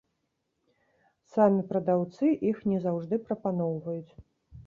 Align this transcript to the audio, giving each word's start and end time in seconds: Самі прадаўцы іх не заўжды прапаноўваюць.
Самі 1.33 1.61
прадаўцы 1.73 2.31
іх 2.51 2.57
не 2.71 2.79
заўжды 2.85 3.15
прапаноўваюць. 3.27 4.11